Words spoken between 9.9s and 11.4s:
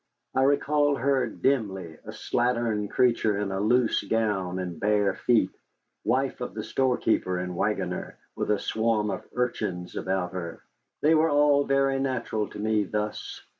about her. They were